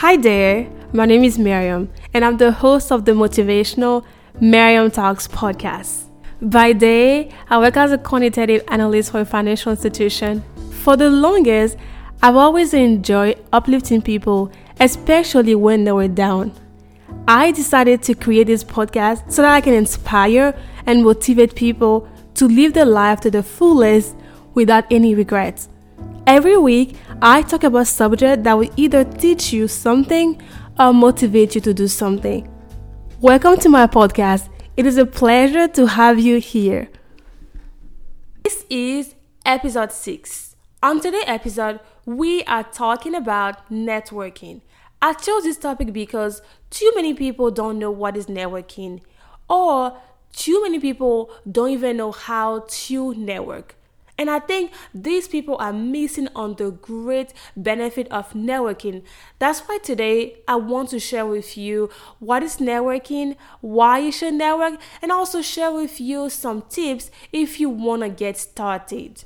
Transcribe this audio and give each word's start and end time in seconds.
Hi 0.00 0.18
there, 0.18 0.70
my 0.92 1.06
name 1.06 1.24
is 1.24 1.38
Miriam, 1.38 1.90
and 2.12 2.22
I'm 2.22 2.36
the 2.36 2.52
host 2.52 2.92
of 2.92 3.06
the 3.06 3.12
motivational 3.12 4.04
Miriam 4.38 4.90
Talks 4.90 5.26
podcast. 5.26 6.10
By 6.42 6.74
day, 6.74 7.32
I 7.48 7.56
work 7.58 7.78
as 7.78 7.92
a 7.92 7.96
quantitative 7.96 8.62
analyst 8.68 9.12
for 9.12 9.20
a 9.20 9.24
financial 9.24 9.72
institution. 9.72 10.44
For 10.82 10.98
the 10.98 11.08
longest, 11.08 11.78
I've 12.22 12.36
always 12.36 12.74
enjoyed 12.74 13.42
uplifting 13.54 14.02
people, 14.02 14.52
especially 14.80 15.54
when 15.54 15.84
they 15.84 15.92
were 15.92 16.08
down. 16.08 16.52
I 17.26 17.50
decided 17.52 18.02
to 18.02 18.14
create 18.14 18.48
this 18.48 18.64
podcast 18.64 19.32
so 19.32 19.40
that 19.40 19.54
I 19.54 19.62
can 19.62 19.72
inspire 19.72 20.54
and 20.84 21.04
motivate 21.04 21.54
people 21.54 22.06
to 22.34 22.46
live 22.46 22.74
their 22.74 22.84
life 22.84 23.20
to 23.20 23.30
the 23.30 23.42
fullest 23.42 24.14
without 24.52 24.84
any 24.90 25.14
regrets. 25.14 25.70
Every 26.26 26.56
week, 26.56 26.96
I 27.22 27.42
talk 27.42 27.62
about 27.62 27.86
subject 27.86 28.42
that 28.42 28.54
will 28.54 28.68
either 28.74 29.04
teach 29.04 29.52
you 29.52 29.68
something 29.68 30.42
or 30.76 30.92
motivate 30.92 31.54
you 31.54 31.60
to 31.60 31.72
do 31.72 31.86
something. 31.86 32.52
Welcome 33.20 33.58
to 33.58 33.68
my 33.68 33.86
podcast. 33.86 34.48
It 34.76 34.86
is 34.86 34.98
a 34.98 35.06
pleasure 35.06 35.68
to 35.68 35.86
have 35.86 36.18
you 36.18 36.40
here. 36.40 36.88
This 38.42 38.66
is 38.68 39.14
episode 39.44 39.92
6. 39.92 40.56
On 40.82 40.98
today's 41.00 41.22
episode, 41.28 41.78
we 42.04 42.42
are 42.42 42.64
talking 42.64 43.14
about 43.14 43.70
networking. 43.70 44.62
I 45.00 45.12
chose 45.12 45.44
this 45.44 45.58
topic 45.58 45.92
because 45.92 46.42
too 46.70 46.90
many 46.96 47.14
people 47.14 47.52
don't 47.52 47.78
know 47.78 47.92
what 47.92 48.16
is 48.16 48.26
networking, 48.26 49.00
or 49.48 49.96
too 50.32 50.60
many 50.64 50.80
people 50.80 51.30
don't 51.48 51.70
even 51.70 51.98
know 51.98 52.10
how 52.10 52.64
to 52.66 53.14
network. 53.14 53.75
And 54.18 54.30
I 54.30 54.38
think 54.38 54.72
these 54.94 55.28
people 55.28 55.56
are 55.58 55.72
missing 55.72 56.28
on 56.34 56.54
the 56.54 56.70
great 56.70 57.34
benefit 57.56 58.10
of 58.10 58.32
networking. 58.32 59.02
That's 59.38 59.60
why 59.60 59.78
today 59.78 60.38
I 60.48 60.56
want 60.56 60.90
to 60.90 60.98
share 60.98 61.26
with 61.26 61.58
you 61.58 61.90
what 62.18 62.42
is 62.42 62.56
networking, 62.56 63.36
why 63.60 63.98
you 63.98 64.12
should 64.12 64.34
network, 64.34 64.80
and 65.02 65.12
also 65.12 65.42
share 65.42 65.70
with 65.70 66.00
you 66.00 66.30
some 66.30 66.62
tips 66.62 67.10
if 67.32 67.60
you 67.60 67.68
want 67.68 68.02
to 68.02 68.08
get 68.08 68.38
started. 68.38 69.24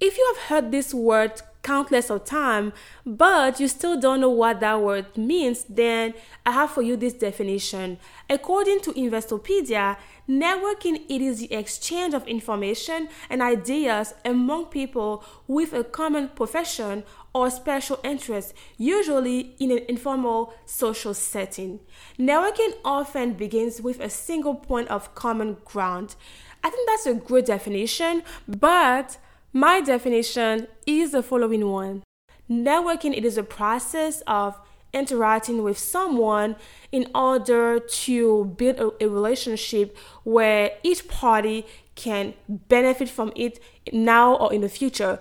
If 0.00 0.16
you 0.16 0.34
have 0.34 0.44
heard 0.48 0.72
this 0.72 0.92
word 0.92 1.42
countless 1.62 2.10
of 2.10 2.24
time, 2.24 2.72
but 3.04 3.60
you 3.60 3.68
still 3.68 3.98
don't 3.98 4.20
know 4.20 4.30
what 4.30 4.60
that 4.60 4.80
word 4.80 5.16
means, 5.16 5.64
then 5.68 6.14
I 6.46 6.52
have 6.52 6.70
for 6.70 6.82
you 6.82 6.96
this 6.96 7.12
definition. 7.12 7.98
According 8.28 8.80
to 8.82 8.92
Investopedia, 8.92 9.96
networking 10.28 11.02
it 11.08 11.20
is 11.20 11.40
the 11.40 11.52
exchange 11.52 12.14
of 12.14 12.26
information 12.26 13.08
and 13.28 13.42
ideas 13.42 14.14
among 14.24 14.66
people 14.66 15.24
with 15.46 15.72
a 15.72 15.84
common 15.84 16.28
profession 16.28 17.04
or 17.34 17.50
special 17.50 18.00
interest, 18.02 18.54
usually 18.76 19.54
in 19.58 19.70
an 19.70 19.84
informal 19.88 20.52
social 20.66 21.14
setting. 21.14 21.80
Networking 22.18 22.72
often 22.84 23.34
begins 23.34 23.80
with 23.80 24.00
a 24.00 24.10
single 24.10 24.54
point 24.54 24.88
of 24.88 25.14
common 25.14 25.56
ground. 25.64 26.16
I 26.62 26.70
think 26.70 26.88
that's 26.88 27.06
a 27.06 27.14
good 27.14 27.44
definition, 27.44 28.22
but 28.46 29.18
my 29.52 29.80
definition 29.80 30.68
is 30.86 31.12
the 31.12 31.22
following 31.22 31.68
one. 31.68 32.02
Networking 32.48 33.16
it 33.16 33.24
is 33.24 33.36
a 33.36 33.42
process 33.42 34.22
of 34.26 34.58
interacting 34.92 35.62
with 35.62 35.78
someone 35.78 36.56
in 36.92 37.08
order 37.14 37.78
to 37.78 38.44
build 38.56 38.76
a, 38.76 39.04
a, 39.04 39.08
relationship 39.08 39.96
where 40.24 40.72
each 40.82 41.06
party 41.06 41.64
can 41.94 42.34
benefit 42.48 43.08
from 43.08 43.32
it 43.36 43.60
now 43.92 44.34
or 44.34 44.52
in 44.52 44.62
the 44.62 44.68
future. 44.68 45.18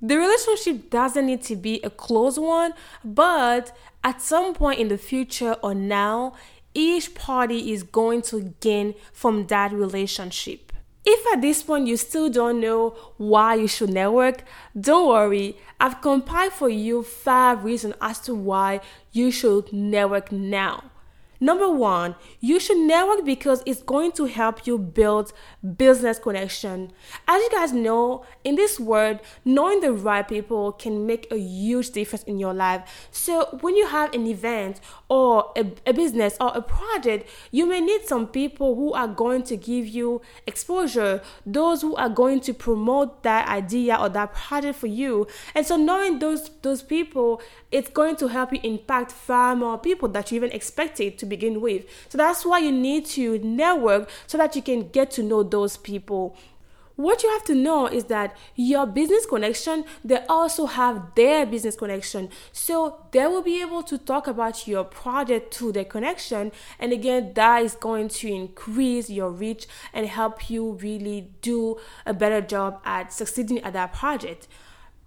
The 0.00 0.16
relationship 0.16 0.90
doesn't 0.90 1.26
need 1.26 1.42
to 1.42 1.56
be 1.56 1.80
a 1.82 1.90
close 1.90 2.38
one, 2.38 2.74
but 3.04 3.76
at 4.04 4.22
some 4.22 4.54
point 4.54 4.78
in 4.78 4.88
the 4.88 4.98
future 4.98 5.56
or 5.62 5.74
now, 5.74 6.34
each 6.74 7.14
party 7.14 7.72
is 7.72 7.82
going 7.82 8.22
to 8.22 8.54
gain 8.60 8.94
from 9.12 9.48
that 9.48 9.72
relationship. 9.72 10.67
If 11.10 11.26
at 11.32 11.40
this 11.40 11.62
point 11.62 11.86
you 11.86 11.96
still 11.96 12.28
don't 12.28 12.60
know 12.60 12.90
why 13.16 13.54
you 13.54 13.66
should 13.66 13.88
network, 13.88 14.44
don't 14.78 15.08
worry. 15.08 15.56
I've 15.80 16.02
compiled 16.02 16.52
for 16.52 16.68
you 16.68 17.02
five 17.02 17.64
reasons 17.64 17.94
as 17.98 18.20
to 18.26 18.34
why 18.34 18.82
you 19.10 19.30
should 19.30 19.72
network 19.72 20.30
now. 20.30 20.84
Number 21.40 21.70
one, 21.70 22.16
you 22.40 22.58
should 22.58 22.78
network 22.78 23.24
because 23.24 23.62
it's 23.64 23.82
going 23.82 24.12
to 24.12 24.24
help 24.24 24.66
you 24.66 24.78
build 24.78 25.32
business 25.76 26.18
connection. 26.18 26.92
As 27.28 27.40
you 27.42 27.50
guys 27.52 27.72
know, 27.72 28.24
in 28.42 28.56
this 28.56 28.80
world, 28.80 29.20
knowing 29.44 29.80
the 29.80 29.92
right 29.92 30.26
people 30.26 30.72
can 30.72 31.06
make 31.06 31.30
a 31.30 31.38
huge 31.38 31.90
difference 31.90 32.24
in 32.24 32.38
your 32.38 32.54
life. 32.54 33.08
So 33.12 33.58
when 33.60 33.76
you 33.76 33.86
have 33.86 34.12
an 34.14 34.26
event 34.26 34.80
or 35.08 35.52
a, 35.56 35.66
a 35.86 35.92
business 35.92 36.36
or 36.40 36.50
a 36.54 36.62
project, 36.62 37.28
you 37.52 37.66
may 37.66 37.80
need 37.80 38.06
some 38.06 38.26
people 38.26 38.74
who 38.74 38.92
are 38.92 39.08
going 39.08 39.42
to 39.44 39.56
give 39.56 39.86
you 39.86 40.20
exposure, 40.46 41.22
those 41.46 41.82
who 41.82 41.94
are 41.96 42.08
going 42.08 42.40
to 42.40 42.54
promote 42.54 43.22
that 43.22 43.48
idea 43.48 43.96
or 43.96 44.08
that 44.08 44.34
project 44.34 44.78
for 44.78 44.88
you. 44.88 45.26
And 45.54 45.64
so 45.64 45.76
knowing 45.76 46.18
those 46.18 46.50
those 46.62 46.82
people, 46.82 47.40
it's 47.70 47.88
going 47.88 48.16
to 48.16 48.28
help 48.28 48.52
you 48.52 48.60
impact 48.62 49.12
far 49.12 49.54
more 49.54 49.78
people 49.78 50.08
that 50.08 50.32
you 50.32 50.36
even 50.36 50.50
expected 50.52 51.18
to 51.18 51.27
begin 51.28 51.60
with. 51.60 51.84
So 52.08 52.18
that's 52.18 52.44
why 52.44 52.58
you 52.58 52.72
need 52.72 53.06
to 53.06 53.38
network 53.38 54.08
so 54.26 54.38
that 54.38 54.56
you 54.56 54.62
can 54.62 54.88
get 54.88 55.10
to 55.12 55.22
know 55.22 55.42
those 55.42 55.76
people 55.76 56.36
what 56.98 57.22
you 57.22 57.30
have 57.30 57.44
to 57.44 57.54
know 57.54 57.86
is 57.86 58.04
that 58.06 58.36
your 58.56 58.84
business 58.84 59.24
connection 59.24 59.84
they 60.04 60.18
also 60.28 60.66
have 60.66 61.14
their 61.14 61.46
business 61.46 61.76
connection 61.76 62.28
so 62.50 63.06
they 63.12 63.24
will 63.24 63.40
be 63.40 63.60
able 63.60 63.84
to 63.84 63.96
talk 63.96 64.26
about 64.26 64.66
your 64.66 64.82
project 64.82 65.52
to 65.52 65.70
their 65.70 65.84
connection 65.84 66.50
and 66.80 66.92
again 66.92 67.32
that 67.34 67.62
is 67.62 67.76
going 67.76 68.08
to 68.08 68.28
increase 68.28 69.08
your 69.08 69.30
reach 69.30 69.68
and 69.92 70.08
help 70.08 70.50
you 70.50 70.72
really 70.82 71.30
do 71.40 71.78
a 72.04 72.12
better 72.12 72.40
job 72.40 72.80
at 72.84 73.12
succeeding 73.12 73.60
at 73.60 73.72
that 73.72 73.92
project 73.92 74.48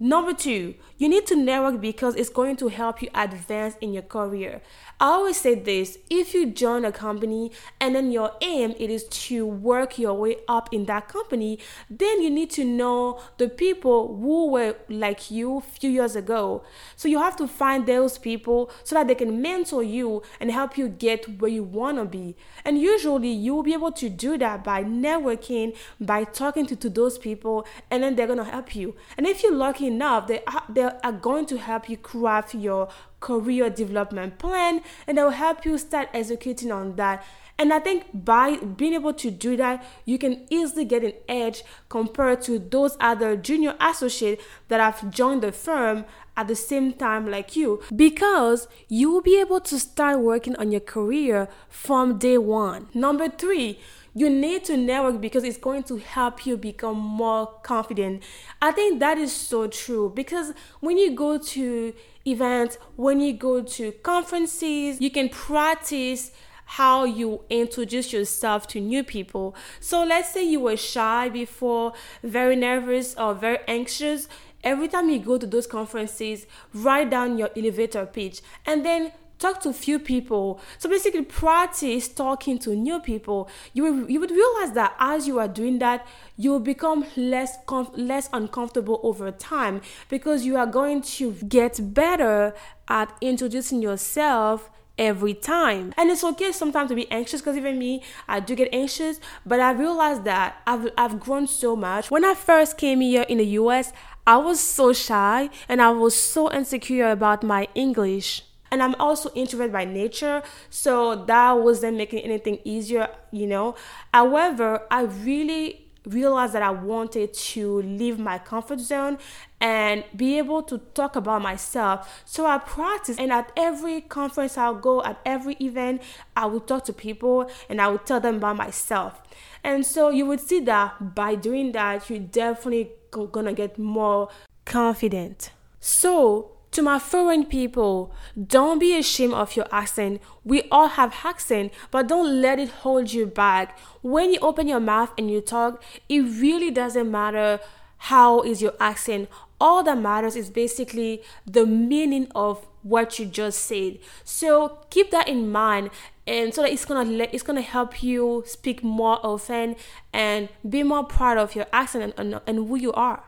Number 0.03 0.33
two, 0.33 0.73
you 0.97 1.07
need 1.07 1.27
to 1.27 1.35
network 1.35 1.79
because 1.79 2.15
it's 2.15 2.27
going 2.27 2.55
to 2.55 2.69
help 2.69 3.03
you 3.03 3.09
advance 3.13 3.75
in 3.81 3.93
your 3.93 4.01
career. 4.01 4.63
I 5.01 5.05
always 5.05 5.37
say 5.37 5.55
this 5.55 5.97
if 6.11 6.35
you 6.35 6.45
join 6.45 6.85
a 6.85 6.91
company 6.91 7.51
and 7.79 7.95
then 7.95 8.11
your 8.11 8.33
aim 8.39 8.75
it 8.77 8.91
is 8.91 9.05
to 9.05 9.47
work 9.47 9.97
your 9.97 10.13
way 10.13 10.35
up 10.47 10.69
in 10.71 10.85
that 10.85 11.09
company, 11.09 11.57
then 11.89 12.21
you 12.21 12.29
need 12.29 12.51
to 12.51 12.63
know 12.63 13.19
the 13.39 13.49
people 13.49 14.15
who 14.17 14.51
were 14.51 14.75
like 14.89 15.31
you 15.31 15.57
a 15.57 15.61
few 15.61 15.89
years 15.89 16.15
ago. 16.15 16.63
So 16.95 17.07
you 17.07 17.17
have 17.17 17.35
to 17.37 17.47
find 17.47 17.87
those 17.87 18.19
people 18.19 18.69
so 18.83 18.93
that 18.93 19.07
they 19.07 19.15
can 19.15 19.41
mentor 19.41 19.81
you 19.81 20.21
and 20.39 20.51
help 20.51 20.77
you 20.77 20.87
get 20.87 21.41
where 21.41 21.49
you 21.49 21.63
want 21.63 21.97
to 21.97 22.05
be. 22.05 22.35
And 22.63 22.77
usually 22.77 23.31
you 23.31 23.55
will 23.55 23.63
be 23.63 23.73
able 23.73 23.93
to 23.93 24.07
do 24.07 24.37
that 24.37 24.63
by 24.63 24.83
networking, 24.83 25.75
by 25.99 26.25
talking 26.25 26.67
to, 26.67 26.75
to 26.75 26.91
those 26.91 27.17
people, 27.17 27.65
and 27.89 28.03
then 28.03 28.15
they're 28.15 28.27
going 28.27 28.37
to 28.37 28.43
help 28.43 28.75
you. 28.75 28.93
And 29.17 29.25
if 29.25 29.41
you're 29.41 29.51
lucky 29.51 29.87
enough, 29.87 30.27
they 30.27 30.43
are, 30.45 30.63
they 30.69 30.83
are 30.83 31.11
going 31.11 31.47
to 31.47 31.57
help 31.57 31.89
you 31.89 31.97
craft 31.97 32.53
your 32.53 32.87
career 33.21 33.69
development 33.69 34.37
plan 34.37 34.81
and 35.07 35.17
they 35.17 35.23
will 35.23 35.29
help 35.29 35.63
you 35.63 35.77
start 35.77 36.09
executing 36.13 36.71
on 36.71 36.97
that. 36.97 37.23
And 37.57 37.71
I 37.71 37.79
think 37.79 38.05
by 38.11 38.57
being 38.57 38.95
able 38.95 39.13
to 39.13 39.29
do 39.29 39.55
that, 39.57 39.85
you 40.03 40.17
can 40.17 40.47
easily 40.49 40.83
get 40.83 41.03
an 41.03 41.13
edge 41.29 41.63
compared 41.89 42.41
to 42.43 42.57
those 42.57 42.97
other 42.99 43.37
junior 43.37 43.75
associates 43.79 44.43
that 44.67 44.79
have 44.79 45.11
joined 45.13 45.43
the 45.43 45.51
firm 45.51 46.05
at 46.35 46.47
the 46.47 46.55
same 46.55 46.91
time 46.93 47.29
like 47.29 47.55
you 47.55 47.81
because 47.95 48.67
you 48.87 49.11
will 49.11 49.21
be 49.21 49.39
able 49.39 49.59
to 49.59 49.77
start 49.77 50.19
working 50.19 50.55
on 50.55 50.71
your 50.71 50.81
career 50.81 51.49
from 51.69 52.17
day 52.17 52.37
one. 52.37 52.87
Number 52.95 53.29
three, 53.29 53.79
you 54.13 54.29
need 54.29 54.65
to 54.65 54.75
network 54.75 55.21
because 55.21 55.43
it's 55.43 55.57
going 55.57 55.83
to 55.83 55.97
help 55.97 56.45
you 56.45 56.57
become 56.57 56.97
more 56.97 57.47
confident. 57.63 58.23
I 58.61 58.71
think 58.71 58.99
that 58.99 59.17
is 59.17 59.31
so 59.31 59.67
true 59.67 60.11
because 60.13 60.53
when 60.79 60.97
you 60.97 61.15
go 61.15 61.37
to 61.37 61.93
events, 62.25 62.77
when 62.95 63.19
you 63.19 63.33
go 63.33 63.63
to 63.63 63.91
conferences, 63.91 64.99
you 65.01 65.11
can 65.11 65.29
practice 65.29 66.31
how 66.65 67.03
you 67.03 67.41
introduce 67.49 68.13
yourself 68.13 68.65
to 68.65 68.79
new 68.79 69.03
people. 69.03 69.53
So 69.81 70.05
let's 70.05 70.31
say 70.31 70.43
you 70.43 70.61
were 70.61 70.77
shy 70.77 71.27
before, 71.27 71.93
very 72.23 72.55
nervous 72.55 73.13
or 73.15 73.33
very 73.33 73.59
anxious. 73.67 74.29
Every 74.63 74.87
time 74.87 75.09
you 75.09 75.19
go 75.19 75.37
to 75.37 75.45
those 75.45 75.67
conferences, 75.67 76.45
write 76.73 77.09
down 77.09 77.37
your 77.37 77.49
elevator 77.57 78.05
pitch 78.05 78.41
and 78.65 78.85
then 78.85 79.11
talk 79.41 79.61
to 79.61 79.73
few 79.73 79.99
people. 79.99 80.59
So 80.77 80.89
basically, 80.89 81.23
practice 81.23 82.07
talking 82.07 82.59
to 82.59 82.75
new 82.75 82.99
people. 82.99 83.49
You 83.73 83.83
will, 83.83 84.09
you 84.09 84.19
would 84.19 84.31
realize 84.31 84.73
that 84.73 84.95
as 84.99 85.27
you 85.27 85.39
are 85.39 85.47
doing 85.47 85.79
that, 85.79 86.05
you 86.37 86.51
will 86.51 86.59
become 86.59 87.05
less 87.15 87.57
comf- 87.65 87.93
less 87.95 88.29
uncomfortable 88.31 88.99
over 89.03 89.31
time 89.31 89.81
because 90.09 90.45
you 90.45 90.57
are 90.57 90.67
going 90.67 91.01
to 91.01 91.33
get 91.47 91.93
better 91.93 92.53
at 92.87 93.15
introducing 93.21 93.81
yourself 93.81 94.69
every 94.97 95.33
time. 95.33 95.93
And 95.97 96.11
it's 96.11 96.23
okay 96.23 96.51
sometimes 96.51 96.89
to 96.89 96.95
be 96.95 97.09
anxious 97.11 97.41
because 97.41 97.57
even 97.57 97.79
me, 97.79 98.03
I 98.27 98.39
do 98.39 98.55
get 98.55 98.69
anxious, 98.71 99.19
but 99.45 99.59
I 99.59 99.71
realized 99.71 100.25
that 100.25 100.61
I've, 100.67 100.89
I've 100.97 101.19
grown 101.19 101.47
so 101.47 101.75
much. 101.75 102.11
When 102.11 102.23
I 102.23 102.35
first 102.35 102.77
came 102.77 103.01
here 103.01 103.23
in 103.23 103.39
the 103.39 103.45
US, 103.61 103.91
I 104.27 104.37
was 104.37 104.59
so 104.59 104.93
shy 104.93 105.49
and 105.67 105.81
I 105.81 105.89
was 105.89 106.15
so 106.15 106.51
insecure 106.51 107.09
about 107.09 107.43
my 107.43 107.67
English. 107.73 108.43
And 108.71 108.81
I'm 108.81 108.95
also 108.95 109.29
introvert 109.35 109.71
by 109.71 109.83
nature, 109.83 110.41
so 110.69 111.25
that 111.25 111.51
wasn't 111.51 111.97
making 111.97 112.19
anything 112.19 112.59
easier, 112.63 113.09
you 113.31 113.45
know. 113.45 113.75
However, 114.13 114.83
I 114.89 115.01
really 115.01 115.87
realized 116.05 116.53
that 116.53 116.63
I 116.63 116.71
wanted 116.71 117.33
to 117.33 117.81
leave 117.81 118.17
my 118.17 118.39
comfort 118.39 118.79
zone 118.79 119.19
and 119.59 120.03
be 120.15 120.37
able 120.37 120.63
to 120.63 120.79
talk 120.95 121.15
about 121.15 121.41
myself. 121.41 122.23
So 122.25 122.45
I 122.45 122.57
practice, 122.57 123.19
and 123.19 123.31
at 123.31 123.51
every 123.55 124.01
conference 124.01 124.57
I'll 124.57 124.73
go, 124.73 125.03
at 125.03 125.19
every 125.25 125.55
event, 125.59 126.01
I 126.35 126.45
will 126.45 126.61
talk 126.61 126.85
to 126.85 126.93
people 126.93 127.51
and 127.69 127.81
I 127.81 127.87
will 127.89 127.99
tell 127.99 128.19
them 128.19 128.37
about 128.37 128.55
myself. 128.55 129.21
And 129.63 129.85
so 129.85 130.09
you 130.09 130.25
would 130.25 130.39
see 130.39 130.59
that 130.61 131.13
by 131.13 131.35
doing 131.35 131.73
that, 131.73 132.09
you're 132.09 132.19
definitely 132.19 132.91
gonna 133.11 133.53
get 133.53 133.77
more 133.77 134.29
confident. 134.65 135.51
So 135.79 136.53
to 136.71 136.81
my 136.81 136.99
foreign 136.99 137.45
people, 137.45 138.13
don't 138.47 138.79
be 138.79 138.97
ashamed 138.97 139.33
of 139.33 139.55
your 139.55 139.67
accent. 139.71 140.21
We 140.43 140.63
all 140.71 140.87
have 140.87 141.13
accent, 141.23 141.73
but 141.91 142.07
don't 142.07 142.41
let 142.41 142.59
it 142.59 142.69
hold 142.69 143.11
you 143.11 143.25
back. 143.25 143.77
When 144.01 144.33
you 144.33 144.39
open 144.41 144.67
your 144.67 144.79
mouth 144.79 145.11
and 145.17 145.29
you 145.29 145.41
talk, 145.41 145.83
it 146.07 146.21
really 146.21 146.71
doesn't 146.71 147.11
matter 147.11 147.59
how 147.97 148.41
is 148.41 148.61
your 148.61 148.73
accent. 148.79 149.29
All 149.59 149.83
that 149.83 149.97
matters 149.97 150.35
is 150.35 150.49
basically 150.49 151.21
the 151.45 151.65
meaning 151.65 152.27
of 152.33 152.65
what 152.83 153.19
you 153.19 153.25
just 153.25 153.59
said. 153.59 153.99
So 154.23 154.79
keep 154.89 155.11
that 155.11 155.27
in 155.27 155.51
mind 155.51 155.91
and 156.25 156.53
so 156.53 156.61
that 156.61 156.71
it's 156.71 156.85
gonna 156.85 157.27
it's 157.31 157.43
gonna 157.43 157.61
help 157.61 158.01
you 158.01 158.43
speak 158.47 158.83
more 158.83 159.19
often 159.23 159.75
and 160.13 160.49
be 160.67 160.81
more 160.81 161.03
proud 161.03 161.37
of 161.37 161.55
your 161.55 161.67
accent 161.71 162.13
and, 162.17 162.33
and, 162.33 162.41
and 162.47 162.67
who 162.67 162.75
you 162.75 162.91
are. 162.93 163.23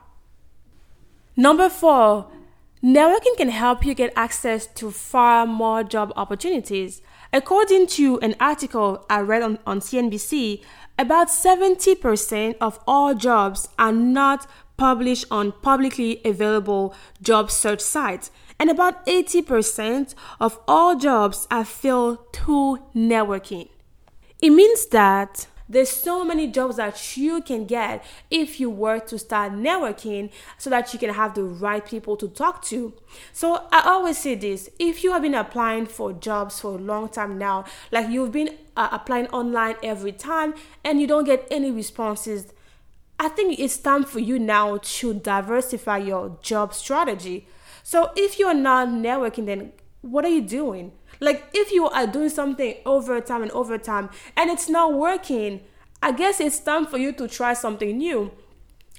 Number 1.36 1.68
four, 1.68 2.26
Networking 2.84 3.34
can 3.38 3.48
help 3.48 3.86
you 3.86 3.94
get 3.94 4.12
access 4.14 4.66
to 4.66 4.90
far 4.90 5.46
more 5.46 5.82
job 5.82 6.12
opportunities. 6.16 7.00
According 7.32 7.86
to 7.96 8.18
an 8.20 8.34
article 8.38 9.06
I 9.08 9.20
read 9.20 9.40
on, 9.40 9.58
on 9.66 9.80
CNBC, 9.80 10.62
about 10.98 11.28
70% 11.28 12.56
of 12.60 12.78
all 12.86 13.14
jobs 13.14 13.70
are 13.78 13.90
not 13.90 14.46
published 14.76 15.24
on 15.30 15.52
publicly 15.62 16.20
available 16.26 16.94
job 17.22 17.50
search 17.50 17.80
sites, 17.80 18.30
and 18.60 18.68
about 18.68 19.06
80% 19.06 20.14
of 20.38 20.60
all 20.68 20.94
jobs 20.94 21.48
are 21.50 21.64
filled 21.64 22.34
through 22.34 22.80
networking. 22.94 23.70
It 24.42 24.50
means 24.50 24.84
that 24.88 25.46
there's 25.68 25.90
so 25.90 26.24
many 26.24 26.46
jobs 26.46 26.76
that 26.76 27.16
you 27.16 27.40
can 27.40 27.64
get 27.64 28.04
if 28.30 28.60
you 28.60 28.68
were 28.68 28.98
to 29.00 29.18
start 29.18 29.52
networking 29.52 30.30
so 30.58 30.68
that 30.70 30.92
you 30.92 30.98
can 30.98 31.10
have 31.10 31.34
the 31.34 31.42
right 31.42 31.84
people 31.84 32.16
to 32.16 32.28
talk 32.28 32.62
to. 32.64 32.92
So 33.32 33.66
I 33.72 33.80
always 33.86 34.18
say 34.18 34.34
this 34.34 34.68
if 34.78 35.02
you 35.02 35.12
have 35.12 35.22
been 35.22 35.34
applying 35.34 35.86
for 35.86 36.12
jobs 36.12 36.60
for 36.60 36.74
a 36.74 36.78
long 36.78 37.08
time 37.08 37.38
now, 37.38 37.64
like 37.90 38.10
you've 38.10 38.32
been 38.32 38.50
uh, 38.76 38.88
applying 38.92 39.28
online 39.28 39.76
every 39.82 40.12
time 40.12 40.54
and 40.84 41.00
you 41.00 41.06
don't 41.06 41.24
get 41.24 41.46
any 41.50 41.70
responses, 41.70 42.52
I 43.18 43.28
think 43.28 43.58
it's 43.58 43.78
time 43.78 44.04
for 44.04 44.18
you 44.18 44.38
now 44.38 44.78
to 44.82 45.14
diversify 45.14 45.98
your 45.98 46.36
job 46.42 46.74
strategy. 46.74 47.46
So 47.82 48.12
if 48.16 48.38
you're 48.38 48.54
not 48.54 48.88
networking, 48.88 49.46
then 49.46 49.72
what 50.02 50.24
are 50.24 50.28
you 50.28 50.42
doing? 50.42 50.92
Like 51.20 51.44
if 51.52 51.72
you 51.72 51.86
are 51.88 52.06
doing 52.06 52.28
something 52.28 52.76
over 52.84 53.20
time 53.20 53.42
and 53.42 53.50
over 53.52 53.78
time 53.78 54.10
and 54.36 54.50
it's 54.50 54.68
not 54.68 54.94
working, 54.94 55.60
I 56.02 56.12
guess 56.12 56.40
it's 56.40 56.58
time 56.58 56.86
for 56.86 56.98
you 56.98 57.12
to 57.12 57.28
try 57.28 57.54
something 57.54 57.96
new. 57.96 58.30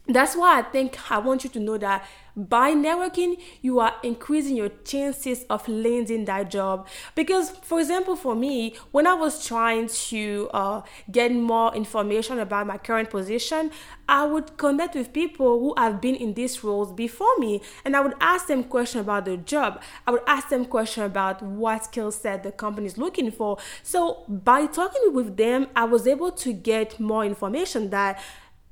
That's 0.08 0.36
why 0.36 0.60
I 0.60 0.62
think 0.62 1.00
I 1.12 1.18
want 1.18 1.44
you 1.44 1.50
to 1.52 1.60
know 1.60 1.78
that 1.80 2.06
by 2.38 2.74
networking, 2.74 3.42
you 3.62 3.80
are 3.80 3.94
increasing 4.04 4.58
your 4.58 4.70
chances 4.84 5.46
of 5.50 5.68
landing 5.70 6.26
that 6.26 6.52
job. 6.52 6.88
Because, 7.16 7.52
for 7.52 7.80
example, 7.80 8.16
for 8.18 8.36
me, 8.36 8.76
when 8.92 9.08
I 9.08 9.14
was 9.14 9.48
trying 9.48 9.88
to 9.88 10.50
uh, 10.54 10.82
get 11.10 11.32
more 11.32 11.74
information 11.74 12.40
about 12.40 12.68
my 12.68 12.78
current 12.78 13.10
position, 13.10 13.72
I 14.10 14.26
would 14.26 14.58
connect 14.58 14.96
with 14.96 15.14
people 15.14 15.60
who 15.60 15.74
have 15.82 16.02
been 16.02 16.16
in 16.16 16.34
these 16.34 16.62
roles 16.64 16.92
before 16.92 17.38
me, 17.38 17.62
and 17.86 17.96
I 17.96 18.02
would 18.02 18.16
ask 18.20 18.48
them 18.48 18.66
questions 18.66 19.04
about 19.04 19.26
the 19.26 19.38
job. 19.38 19.82
I 20.06 20.12
would 20.12 20.22
ask 20.28 20.50
them 20.50 20.66
questions 20.66 21.06
about 21.06 21.42
what 21.42 21.86
skill 21.86 22.12
set 22.12 22.44
the 22.44 22.52
company 22.52 22.88
is 22.88 22.98
looking 22.98 23.32
for. 23.32 23.58
So, 23.82 24.26
by 24.28 24.66
talking 24.66 25.14
with 25.14 25.38
them, 25.38 25.68
I 25.76 25.86
was 25.86 26.06
able 26.06 26.32
to 26.34 26.52
get 26.52 27.00
more 27.00 27.24
information 27.24 27.92
that 27.92 28.22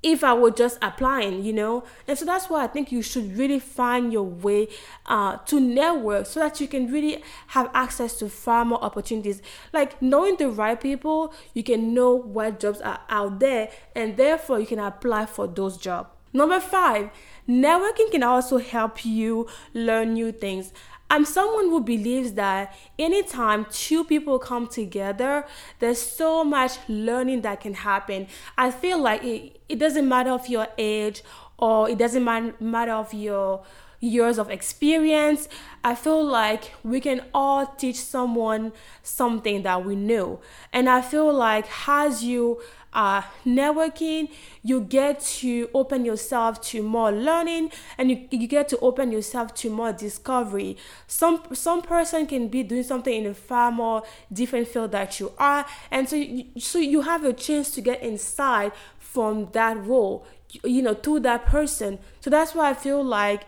if 0.03 0.23
I 0.23 0.33
were 0.33 0.51
just 0.51 0.77
applying, 0.81 1.43
you 1.43 1.53
know? 1.53 1.85
And 2.07 2.17
so 2.17 2.25
that's 2.25 2.49
why 2.49 2.63
I 2.63 2.67
think 2.67 2.91
you 2.91 3.01
should 3.01 3.37
really 3.37 3.59
find 3.59 4.11
your 4.11 4.23
way 4.23 4.67
uh, 5.05 5.37
to 5.37 5.59
network 5.59 6.25
so 6.25 6.41
that 6.41 6.59
you 6.59 6.67
can 6.67 6.91
really 6.91 7.23
have 7.47 7.71
access 7.73 8.17
to 8.19 8.29
far 8.29 8.65
more 8.65 8.83
opportunities. 8.83 9.41
Like 9.71 10.01
knowing 10.01 10.35
the 10.35 10.49
right 10.49 10.79
people, 10.79 11.33
you 11.53 11.63
can 11.63 11.93
know 11.93 12.13
what 12.13 12.59
jobs 12.59 12.81
are 12.81 12.99
out 13.09 13.39
there 13.39 13.69
and 13.95 14.17
therefore 14.17 14.59
you 14.59 14.67
can 14.67 14.79
apply 14.79 15.25
for 15.25 15.47
those 15.47 15.77
jobs. 15.77 16.09
Number 16.35 16.59
five, 16.59 17.11
networking 17.47 18.09
can 18.11 18.23
also 18.23 18.57
help 18.57 19.05
you 19.05 19.47
learn 19.75 20.13
new 20.13 20.31
things. 20.31 20.73
I'm 21.13 21.25
someone 21.25 21.65
who 21.65 21.79
believes 21.79 22.31
that 22.31 22.75
anytime 22.97 23.67
two 23.69 24.03
people 24.03 24.39
come 24.39 24.65
together, 24.65 25.45
there's 25.77 26.01
so 26.01 26.43
much 26.43 26.79
learning 26.87 27.43
that 27.43 27.61
can 27.61 27.75
happen. 27.75 28.25
I 28.57 28.71
feel 28.71 28.97
like 28.97 29.23
it, 29.23 29.61
it 29.69 29.77
doesn't 29.77 30.09
matter 30.09 30.31
of 30.31 30.47
your 30.47 30.69
age 30.75 31.21
or 31.59 31.87
it 31.87 31.99
doesn't 31.99 32.23
matter 32.59 32.93
of 32.93 33.13
your 33.13 33.63
years 33.99 34.39
of 34.39 34.49
experience. 34.49 35.47
I 35.83 35.93
feel 35.93 36.25
like 36.25 36.71
we 36.83 36.99
can 36.99 37.21
all 37.31 37.67
teach 37.67 37.97
someone 37.97 38.73
something 39.03 39.61
that 39.61 39.85
we 39.85 39.95
know. 39.95 40.41
And 40.71 40.89
I 40.89 41.03
feel 41.03 41.31
like 41.31 41.67
as 41.87 42.23
you 42.23 42.59
uh, 42.93 43.23
networking, 43.45 44.29
you 44.61 44.81
get 44.81 45.19
to 45.19 45.69
open 45.73 46.05
yourself 46.05 46.61
to 46.61 46.81
more 46.83 47.11
learning 47.11 47.71
and 47.97 48.09
you, 48.09 48.27
you 48.31 48.47
get 48.47 48.69
to 48.69 48.79
open 48.79 49.11
yourself 49.11 49.53
to 49.55 49.69
more 49.69 49.91
discovery. 49.91 50.77
Some 51.07 51.43
some 51.53 51.81
person 51.81 52.25
can 52.27 52.47
be 52.47 52.63
doing 52.63 52.83
something 52.83 53.13
in 53.13 53.25
a 53.25 53.33
far 53.33 53.71
more 53.71 54.03
different 54.31 54.67
field 54.67 54.91
that 54.91 55.19
you 55.19 55.31
are, 55.37 55.65
and 55.91 56.07
so 56.07 56.15
you, 56.15 56.45
so 56.59 56.79
you 56.79 57.01
have 57.01 57.23
a 57.23 57.33
chance 57.33 57.71
to 57.71 57.81
get 57.81 58.01
inside 58.01 58.71
from 58.99 59.49
that 59.51 59.77
role, 59.85 60.25
you 60.63 60.81
know, 60.81 60.93
to 60.93 61.19
that 61.19 61.45
person. 61.45 61.99
So 62.21 62.29
that's 62.29 62.55
why 62.55 62.69
I 62.69 62.73
feel 62.73 63.03
like 63.03 63.45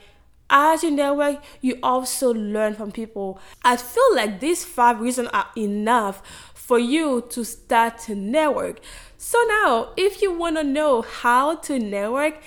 as 0.49 0.83
you 0.83 0.91
network, 0.91 1.43
you 1.61 1.79
also 1.81 2.33
learn 2.33 2.75
from 2.75 2.91
people. 2.91 3.39
I 3.63 3.77
feel 3.77 4.15
like 4.15 4.39
these 4.39 4.63
five 4.63 4.99
reasons 4.99 5.29
are 5.33 5.47
enough 5.57 6.21
for 6.53 6.77
you 6.79 7.25
to 7.29 7.43
start 7.43 7.99
to 7.99 8.15
network. 8.15 8.79
So 9.17 9.37
now, 9.47 9.93
if 9.95 10.21
you 10.21 10.33
want 10.33 10.57
to 10.57 10.63
know 10.63 11.01
how 11.01 11.55
to 11.55 11.79
network, 11.79 12.41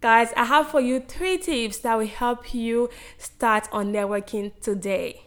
guys, 0.00 0.32
I 0.36 0.44
have 0.44 0.68
for 0.68 0.80
you 0.80 1.00
three 1.00 1.38
tips 1.38 1.78
that 1.78 1.98
will 1.98 2.06
help 2.06 2.54
you 2.54 2.88
start 3.18 3.68
on 3.72 3.92
networking 3.92 4.52
today. 4.60 5.22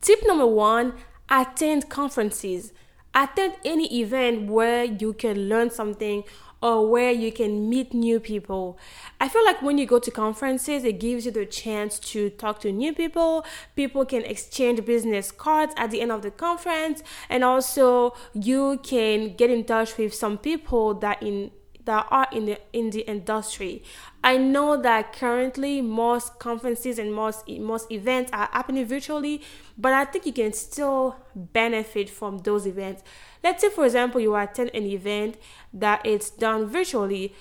Tip 0.00 0.20
number 0.26 0.46
one 0.46 0.94
attend 1.30 1.88
conferences. 1.88 2.72
Attend 3.14 3.54
any 3.64 4.00
event 4.00 4.50
where 4.50 4.84
you 4.84 5.12
can 5.12 5.48
learn 5.48 5.70
something 5.70 6.24
or 6.62 6.88
where 6.88 7.10
you 7.10 7.32
can 7.32 7.68
meet 7.68 7.92
new 7.92 8.20
people. 8.20 8.78
I 9.20 9.28
feel 9.28 9.44
like 9.44 9.60
when 9.60 9.78
you 9.78 9.86
go 9.86 9.98
to 9.98 10.10
conferences, 10.10 10.84
it 10.84 11.00
gives 11.00 11.26
you 11.26 11.32
the 11.32 11.44
chance 11.44 11.98
to 11.98 12.30
talk 12.30 12.60
to 12.60 12.72
new 12.72 12.94
people. 12.94 13.44
People 13.74 14.04
can 14.06 14.22
exchange 14.22 14.84
business 14.84 15.32
cards 15.32 15.74
at 15.76 15.90
the 15.90 16.00
end 16.00 16.12
of 16.12 16.22
the 16.22 16.30
conference, 16.30 17.02
and 17.28 17.42
also 17.42 18.14
you 18.32 18.80
can 18.82 19.34
get 19.34 19.50
in 19.50 19.64
touch 19.64 19.98
with 19.98 20.14
some 20.14 20.38
people 20.38 20.94
that 20.94 21.22
in 21.22 21.50
that 21.84 22.06
are 22.10 22.28
in 22.32 22.46
the 22.46 22.60
in 22.72 22.90
the 22.90 23.00
industry. 23.00 23.82
I 24.22 24.36
know 24.36 24.80
that 24.80 25.12
currently 25.12 25.80
most 25.80 26.38
conferences 26.38 26.98
and 26.98 27.12
most 27.12 27.48
most 27.48 27.90
events 27.90 28.30
are 28.32 28.48
happening 28.52 28.86
virtually, 28.86 29.42
but 29.76 29.92
I 29.92 30.04
think 30.04 30.26
you 30.26 30.32
can 30.32 30.52
still 30.52 31.16
benefit 31.34 32.08
from 32.08 32.38
those 32.38 32.66
events. 32.66 33.02
Let's 33.42 33.62
say 33.62 33.70
for 33.70 33.84
example 33.84 34.20
you 34.20 34.34
attend 34.36 34.70
an 34.74 34.84
event 34.84 35.36
that 35.72 36.04
it's 36.04 36.30
done 36.30 36.66
virtually. 36.66 37.34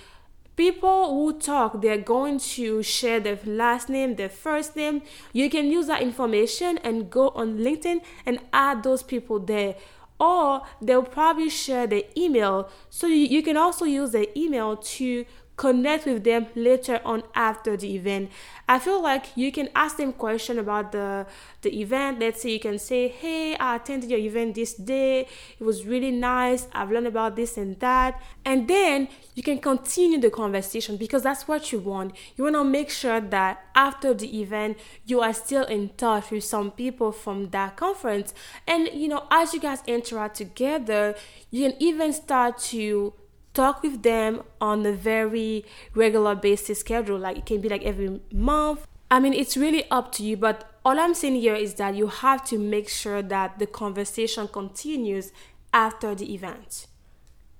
People 0.58 1.10
who 1.10 1.40
talk, 1.40 1.82
they're 1.82 1.98
going 1.98 2.38
to 2.38 2.84
share 2.84 3.20
their 3.20 3.40
last 3.46 3.90
name, 3.90 4.16
their 4.16 4.30
first 4.30 4.76
name. 4.76 5.02
You 5.34 5.50
can 5.50 5.72
use 5.72 5.88
that 5.88 6.02
information 6.02 6.78
and 6.80 7.10
go 7.10 7.30
on 7.30 7.58
LinkedIn 7.58 8.02
and 8.26 8.40
add 8.54 8.84
those 8.84 9.02
people 9.02 9.40
there 9.40 9.76
or 10.22 10.62
they'll 10.80 11.02
probably 11.02 11.50
share 11.50 11.88
the 11.88 12.06
email. 12.18 12.70
So 12.92 13.08
you, 13.08 13.26
you 13.26 13.42
can 13.42 13.58
also 13.58 13.86
use 13.86 14.12
the 14.12 14.38
email 14.38 14.78
to 14.78 15.26
connect 15.58 16.06
with 16.06 16.24
them 16.24 16.48
later 16.56 17.00
on 17.06 17.24
after 17.36 17.78
the 17.78 17.96
event. 17.96 18.32
I 18.68 18.80
feel 18.80 19.02
like 19.02 19.36
you 19.36 19.52
can 19.52 19.70
ask 19.76 19.98
them 19.98 20.14
question 20.14 20.58
about 20.58 20.92
the 20.92 21.28
the 21.62 21.80
event. 21.80 22.20
Let's 22.20 22.42
say 22.42 22.52
you 22.52 22.60
can 22.60 22.80
say, 22.80 23.10
"Hey, 23.10 23.56
I 23.56 23.76
attended 23.76 24.10
your 24.10 24.20
event 24.20 24.56
this 24.56 24.74
day. 24.74 25.28
It 25.60 25.64
was 25.64 25.86
really 25.86 26.12
nice. 26.12 26.68
I've 26.74 26.90
learned 26.90 27.08
about 27.08 27.36
this 27.36 27.58
and 27.58 27.80
that." 27.80 28.22
And 28.44 28.68
then 28.68 29.10
you 29.36 29.44
can 29.44 29.60
continue 29.60 30.20
the 30.20 30.30
conversation 30.30 30.98
because 30.98 31.24
that's 31.24 31.48
what 31.48 31.72
you 31.72 31.80
want. 31.80 32.16
You 32.36 32.46
want 32.46 32.56
to 32.56 32.64
make 32.64 32.90
sure 32.90 33.22
that 33.22 33.64
after 33.76 34.14
the 34.14 34.42
event, 34.42 34.78
you 35.06 35.22
are 35.22 35.34
still 35.34 35.66
in 35.66 35.90
touch 35.98 36.32
with 36.32 36.44
some 36.44 36.72
people 36.72 37.12
from 37.12 37.50
that 37.50 37.76
conference. 37.76 38.34
And 38.68 38.90
you 38.94 39.08
know, 39.08 39.28
as 39.30 39.54
you 39.54 39.60
guys 39.60 39.84
interact 39.86 40.38
together, 40.38 41.16
you 41.52 41.70
can 41.70 41.82
even 41.82 42.14
start 42.14 42.58
to 42.72 43.14
talk 43.54 43.84
with 43.84 44.04
them 44.04 44.42
on 44.60 44.86
a 44.86 44.92
very 44.92 45.66
regular 45.94 46.36
basis 46.36 46.80
schedule 46.80 47.18
like 47.18 47.38
it 47.38 47.46
can 47.46 47.62
be 47.62 47.70
like 47.70 47.84
every 47.84 48.22
month. 48.32 48.88
I 49.10 49.20
mean 49.20 49.34
it's 49.34 49.58
really 49.58 49.90
up 49.92 50.12
to 50.14 50.24
you 50.24 50.38
but 50.38 50.80
all 50.86 51.00
i'm 51.00 51.14
saying 51.14 51.36
here 51.36 51.56
is 51.56 51.76
that 51.76 51.96
you 51.96 52.08
have 52.08 52.44
to 52.46 52.58
make 52.58 52.90
sure 52.90 53.22
that 53.22 53.60
the 53.60 53.68
conversation 53.68 54.48
continues 54.48 55.32
after 55.74 56.16
the 56.16 56.34
event. 56.34 56.88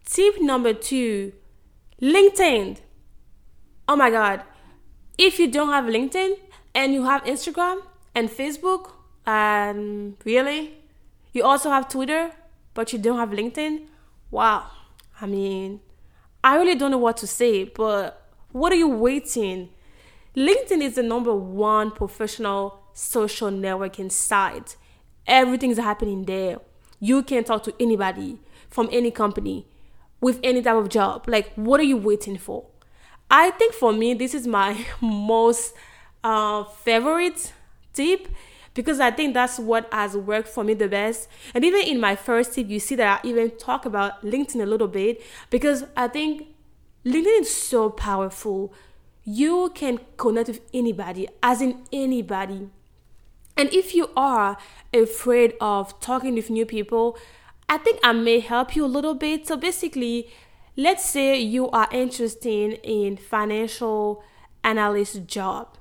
Tip 0.06 0.42
number 0.42 0.74
two 0.74 1.34
linkedin. 2.02 2.78
Oh 3.88 3.96
my 3.96 4.10
god. 4.10 4.44
If 5.18 5.40
you 5.40 5.52
don't 5.52 5.70
have 5.70 5.86
linkedin 5.86 6.36
and 6.74 6.94
you 6.94 7.04
have 7.04 7.24
instagram 7.26 7.82
and 8.16 8.30
facebook 8.30 8.92
and 9.26 10.16
really? 10.24 10.74
You 11.34 11.44
also 11.44 11.70
have 11.70 11.90
twitter 11.90 12.32
but 12.74 12.94
you 12.94 13.00
don't 13.00 13.18
have 13.18 13.30
linkedin? 13.32 13.88
Wow 14.32 14.72
I 15.22 15.28
mean, 15.28 15.80
I 16.44 16.58
really 16.58 16.76
don't 16.76 16.92
know 16.92 16.98
what 16.98 17.18
to 17.18 17.28
say, 17.28 17.66
but 17.66 18.28
what 18.52 18.74
are 18.74 18.76
you 18.78 18.90
waiting? 18.90 19.70
LinkedIn 20.36 20.82
is 20.82 20.96
the 20.96 21.04
number 21.04 21.34
one 21.34 21.92
professional 21.92 22.82
social 22.94 23.50
networking 23.52 24.12
site. 24.12 24.76
Everything's 25.28 25.78
happening 25.78 26.24
there. 26.26 26.58
You 27.00 27.22
can 27.22 27.44
talk 27.44 27.64
to 27.64 27.74
anybody 27.80 28.40
from 28.70 28.90
any 28.92 29.12
company 29.12 29.68
with 30.20 30.40
any 30.44 30.62
type 30.62 30.76
of 30.76 30.90
job. 30.90 31.26
Like, 31.28 31.54
what 31.56 31.80
are 31.80 31.84
you 31.84 31.98
waiting 31.98 32.38
for? 32.38 32.66
I 33.30 33.52
think 33.52 33.74
for 33.74 33.94
me, 33.94 34.14
this 34.14 34.34
is 34.34 34.48
my 34.48 34.86
most 35.02 35.74
uh, 36.24 36.64
favorite 36.64 37.54
tip 37.94 38.28
because 38.74 39.00
I 39.00 39.12
think 39.12 39.34
that's 39.34 39.60
what 39.60 39.92
has 39.92 40.16
worked 40.16 40.48
for 40.48 40.64
me 40.64 40.74
the 40.74 40.88
best. 40.88 41.28
And 41.54 41.66
even 41.66 41.82
in 41.82 42.00
my 42.00 42.16
first 42.16 42.54
tip, 42.54 42.70
you 42.70 42.80
see 42.80 42.96
that 42.96 43.22
I 43.24 43.28
even 43.28 43.52
talk 43.52 43.86
about 43.86 44.24
LinkedIn 44.24 44.62
a 44.62 44.66
little 44.66 44.88
bit 44.88 45.22
because 45.50 45.84
I 45.96 46.08
think 46.08 46.48
LinkedIn 47.06 47.42
is 47.42 47.56
so 47.56 47.90
powerful. 47.90 48.74
You 49.24 49.72
can 49.76 50.00
connect 50.18 50.48
with 50.48 50.62
anybody, 50.74 51.28
as 51.44 51.62
in 51.62 51.84
anybody. 51.92 52.70
And 53.58 53.72
if 53.74 53.94
you 53.94 54.10
are 54.16 54.58
afraid 54.94 55.54
of 55.60 56.00
talking 56.00 56.36
with 56.36 56.50
new 56.50 56.66
people, 56.66 57.18
I 57.68 57.78
think 57.78 58.00
I 58.04 58.14
may 58.14 58.40
help 58.40 58.76
you 58.76 58.86
a 58.86 58.88
little 58.88 59.14
bit. 59.14 59.48
So 59.48 59.58
basically, 59.58 60.30
let's 60.78 61.06
say 61.06 61.40
you 61.40 61.70
are 61.70 61.88
interested 61.92 62.80
in 62.84 63.18
financial 63.18 64.24
analyst 64.64 65.28
job 65.28 65.78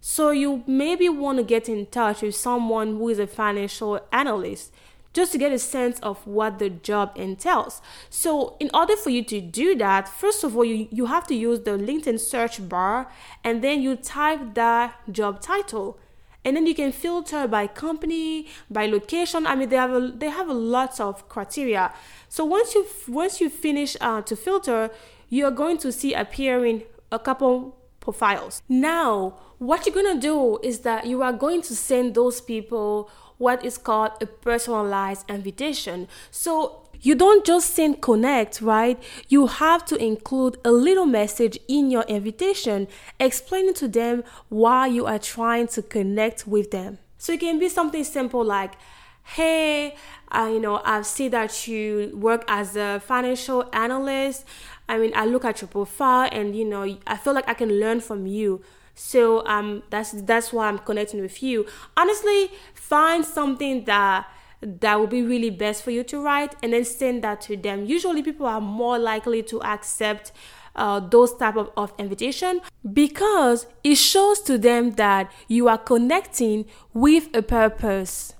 so 0.00 0.30
you 0.30 0.64
maybe 0.66 1.08
want 1.08 1.38
to 1.38 1.44
get 1.44 1.68
in 1.68 1.86
touch 1.86 2.22
with 2.22 2.34
someone 2.34 2.96
who 2.96 3.08
is 3.08 3.18
a 3.18 3.26
financial 3.26 4.00
analyst 4.12 4.72
just 5.12 5.32
to 5.32 5.38
get 5.38 5.52
a 5.52 5.58
sense 5.58 5.98
of 6.00 6.24
what 6.26 6.58
the 6.58 6.70
job 6.70 7.12
entails. 7.16 7.82
So, 8.10 8.56
in 8.60 8.70
order 8.72 8.96
for 8.96 9.10
you 9.10 9.24
to 9.24 9.40
do 9.40 9.74
that, 9.76 10.08
first 10.08 10.44
of 10.44 10.56
all, 10.56 10.64
you, 10.64 10.88
you 10.90 11.06
have 11.06 11.26
to 11.28 11.34
use 11.34 11.60
the 11.60 11.72
LinkedIn 11.72 12.20
search 12.20 12.68
bar 12.68 13.10
and 13.42 13.62
then 13.62 13.82
you 13.82 13.96
type 13.96 14.54
that 14.54 14.94
job 15.10 15.40
title. 15.40 15.98
And 16.42 16.56
then 16.56 16.66
you 16.66 16.74
can 16.74 16.90
filter 16.90 17.46
by 17.46 17.66
company, 17.66 18.46
by 18.70 18.86
location. 18.86 19.46
I 19.46 19.54
mean, 19.56 19.68
they 19.68 19.76
have 19.76 19.92
a, 19.92 20.12
they 20.16 20.30
have 20.30 20.48
a 20.48 20.54
lot 20.54 20.98
of 20.98 21.28
criteria. 21.28 21.92
So 22.30 22.46
once 22.46 22.74
you 22.74 22.86
once 23.08 23.42
you 23.42 23.50
finish 23.50 23.94
uh, 24.00 24.22
to 24.22 24.36
filter, 24.36 24.90
you 25.28 25.44
are 25.44 25.50
going 25.50 25.76
to 25.78 25.92
see 25.92 26.14
appearing 26.14 26.84
a 27.12 27.18
couple 27.18 27.76
profiles. 28.00 28.62
Now, 28.70 29.34
what 29.60 29.84
you're 29.84 29.94
gonna 29.94 30.18
do 30.18 30.58
is 30.62 30.80
that 30.80 31.06
you 31.06 31.22
are 31.22 31.34
going 31.34 31.60
to 31.60 31.76
send 31.76 32.14
those 32.14 32.40
people 32.40 33.10
what 33.36 33.62
is 33.62 33.76
called 33.76 34.12
a 34.22 34.26
personalized 34.26 35.28
invitation. 35.28 36.08
So 36.30 36.88
you 37.02 37.14
don't 37.14 37.44
just 37.44 37.74
send 37.74 38.00
connect, 38.00 38.62
right? 38.62 39.02
You 39.28 39.48
have 39.48 39.84
to 39.86 39.96
include 39.96 40.56
a 40.64 40.70
little 40.70 41.04
message 41.04 41.58
in 41.68 41.90
your 41.90 42.04
invitation 42.04 42.88
explaining 43.18 43.74
to 43.74 43.88
them 43.88 44.24
why 44.48 44.86
you 44.86 45.04
are 45.04 45.18
trying 45.18 45.68
to 45.68 45.82
connect 45.82 46.46
with 46.46 46.70
them. 46.70 46.98
So 47.18 47.34
it 47.34 47.40
can 47.40 47.58
be 47.58 47.68
something 47.68 48.04
simple 48.04 48.42
like, 48.42 48.74
hey, 49.24 49.94
uh, 50.30 50.48
you 50.50 50.60
know, 50.60 50.80
I 50.86 51.02
see 51.02 51.28
that 51.28 51.68
you 51.68 52.16
work 52.16 52.44
as 52.48 52.76
a 52.76 53.00
financial 53.00 53.68
analyst. 53.74 54.46
I 54.88 54.96
mean, 54.96 55.12
I 55.14 55.26
look 55.26 55.44
at 55.44 55.60
your 55.60 55.68
profile 55.68 56.30
and, 56.32 56.56
you 56.56 56.64
know, 56.64 56.96
I 57.06 57.18
feel 57.18 57.34
like 57.34 57.46
I 57.46 57.54
can 57.54 57.78
learn 57.78 58.00
from 58.00 58.26
you. 58.26 58.62
So 58.94 59.46
um, 59.46 59.82
that's 59.90 60.12
that's 60.12 60.52
why 60.52 60.68
I'm 60.68 60.78
connecting 60.78 61.20
with 61.20 61.42
you. 61.42 61.66
Honestly, 61.96 62.50
find 62.74 63.24
something 63.24 63.84
that 63.84 64.26
that 64.62 64.98
will 64.98 65.06
be 65.06 65.22
really 65.22 65.50
best 65.50 65.82
for 65.82 65.90
you 65.90 66.04
to 66.04 66.22
write 66.22 66.54
and 66.62 66.72
then 66.72 66.84
send 66.84 67.24
that 67.24 67.40
to 67.42 67.56
them. 67.56 67.86
Usually, 67.86 68.22
people 68.22 68.46
are 68.46 68.60
more 68.60 68.98
likely 68.98 69.42
to 69.44 69.62
accept 69.62 70.32
uh, 70.76 71.00
those 71.00 71.34
type 71.36 71.56
of, 71.56 71.70
of 71.76 71.92
invitation 71.98 72.60
because 72.92 73.66
it 73.82 73.96
shows 73.96 74.40
to 74.42 74.58
them 74.58 74.92
that 74.92 75.30
you 75.48 75.68
are 75.68 75.78
connecting 75.78 76.66
with 76.92 77.28
a 77.34 77.42
purpose. 77.42 78.34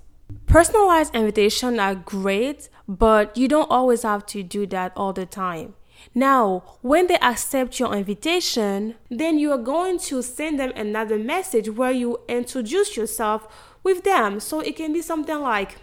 Personalized 0.45 1.13
invitation 1.15 1.79
are 1.79 1.95
great, 1.95 2.69
but 2.87 3.35
you 3.35 3.47
don't 3.47 3.69
always 3.69 4.03
have 4.03 4.25
to 4.27 4.43
do 4.43 4.65
that 4.67 4.93
all 4.95 5.13
the 5.13 5.25
time. 5.25 5.75
Now, 6.13 6.63
when 6.81 7.07
they 7.07 7.17
accept 7.19 7.79
your 7.79 7.93
invitation, 7.95 8.95
then 9.09 9.39
you 9.39 9.51
are 9.51 9.57
going 9.57 9.99
to 9.99 10.21
send 10.21 10.59
them 10.59 10.71
another 10.75 11.17
message 11.17 11.69
where 11.69 11.91
you 11.91 12.19
introduce 12.27 12.97
yourself 12.97 13.47
with 13.83 14.03
them. 14.03 14.39
So 14.39 14.59
it 14.59 14.75
can 14.75 14.93
be 14.93 15.01
something 15.01 15.39
like, 15.39 15.77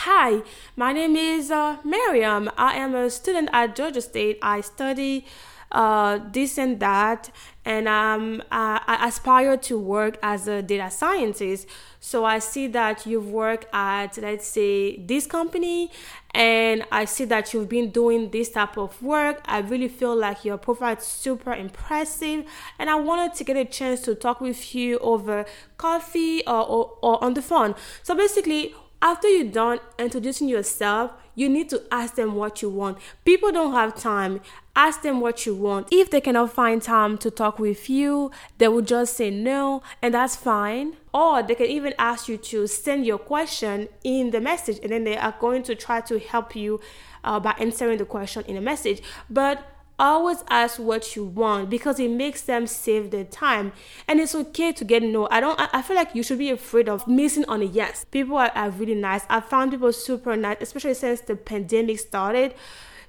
Hi, 0.00 0.42
my 0.76 0.92
name 0.92 1.16
is 1.16 1.50
uh, 1.50 1.78
Miriam. 1.82 2.50
I 2.58 2.74
am 2.74 2.94
a 2.94 3.08
student 3.08 3.48
at 3.52 3.74
Georgia 3.74 4.02
State. 4.02 4.38
I 4.42 4.60
study 4.60 5.24
uh, 5.72 6.20
this 6.32 6.58
and 6.58 6.80
that, 6.80 7.30
and 7.64 7.88
um, 7.88 8.42
I, 8.50 8.80
I 8.86 9.08
aspire 9.08 9.56
to 9.56 9.78
work 9.78 10.18
as 10.22 10.48
a 10.48 10.62
data 10.62 10.90
scientist. 10.90 11.68
So 12.00 12.24
I 12.24 12.38
see 12.38 12.68
that 12.68 13.04
you've 13.04 13.30
worked 13.30 13.66
at, 13.72 14.16
let's 14.18 14.46
say, 14.46 14.98
this 14.98 15.26
company, 15.26 15.90
and 16.32 16.84
I 16.92 17.04
see 17.04 17.24
that 17.24 17.52
you've 17.52 17.68
been 17.68 17.90
doing 17.90 18.30
this 18.30 18.50
type 18.50 18.76
of 18.76 19.02
work. 19.02 19.40
I 19.46 19.58
really 19.58 19.88
feel 19.88 20.14
like 20.14 20.44
your 20.44 20.58
profile 20.58 20.96
is 20.96 21.04
super 21.04 21.52
impressive, 21.52 22.44
and 22.78 22.88
I 22.88 22.94
wanted 22.94 23.34
to 23.34 23.44
get 23.44 23.56
a 23.56 23.64
chance 23.64 24.02
to 24.02 24.14
talk 24.14 24.40
with 24.40 24.74
you 24.74 24.98
over 24.98 25.46
coffee 25.78 26.42
or, 26.46 26.64
or, 26.64 26.98
or 27.02 27.24
on 27.24 27.34
the 27.34 27.42
phone. 27.42 27.74
So 28.02 28.14
basically, 28.14 28.74
after 29.02 29.28
you're 29.28 29.50
done 29.50 29.78
introducing 29.98 30.48
yourself, 30.48 31.12
you 31.34 31.48
need 31.50 31.68
to 31.68 31.82
ask 31.90 32.14
them 32.14 32.34
what 32.34 32.62
you 32.62 32.70
want. 32.70 32.98
People 33.24 33.52
don't 33.52 33.72
have 33.72 33.94
time. 33.94 34.40
Ask 34.76 35.00
them 35.00 35.20
what 35.20 35.46
you 35.46 35.54
want. 35.54 35.88
If 35.90 36.10
they 36.10 36.20
cannot 36.20 36.52
find 36.52 36.82
time 36.82 37.16
to 37.18 37.30
talk 37.30 37.58
with 37.58 37.88
you, 37.88 38.30
they 38.58 38.68
will 38.68 38.82
just 38.82 39.16
say 39.16 39.30
no, 39.30 39.82
and 40.02 40.12
that's 40.12 40.36
fine. 40.36 40.98
Or 41.14 41.42
they 41.42 41.54
can 41.54 41.66
even 41.66 41.94
ask 41.98 42.28
you 42.28 42.36
to 42.36 42.66
send 42.66 43.06
your 43.06 43.16
question 43.16 43.88
in 44.04 44.32
the 44.32 44.40
message, 44.40 44.78
and 44.82 44.92
then 44.92 45.04
they 45.04 45.16
are 45.16 45.34
going 45.40 45.62
to 45.62 45.74
try 45.74 46.02
to 46.02 46.18
help 46.18 46.54
you 46.54 46.78
uh, 47.24 47.40
by 47.40 47.54
answering 47.58 47.96
the 47.96 48.04
question 48.04 48.44
in 48.46 48.58
a 48.58 48.60
message. 48.60 49.00
But 49.30 49.66
always 49.98 50.44
ask 50.50 50.78
what 50.78 51.16
you 51.16 51.24
want 51.24 51.70
because 51.70 51.98
it 51.98 52.10
makes 52.10 52.42
them 52.42 52.66
save 52.66 53.10
their 53.10 53.24
time 53.24 53.72
and 54.06 54.20
it's 54.20 54.34
okay 54.34 54.70
to 54.70 54.84
get 54.84 55.02
no 55.02 55.26
i 55.30 55.40
don't 55.40 55.58
i, 55.58 55.80
feel 55.80 55.96
like 55.96 56.14
you 56.14 56.22
should 56.22 56.36
be 56.36 56.50
afraid 56.50 56.86
of 56.86 57.08
missing 57.08 57.46
on 57.46 57.62
a 57.62 57.64
yes 57.64 58.04
people 58.10 58.36
are, 58.36 58.50
are 58.54 58.68
really 58.68 58.94
nice 58.94 59.24
i 59.30 59.40
found 59.40 59.70
people 59.70 59.90
super 59.90 60.36
nice 60.36 60.58
especially 60.60 60.92
since 60.92 61.22
the 61.22 61.34
pandemic 61.34 61.98
started 61.98 62.52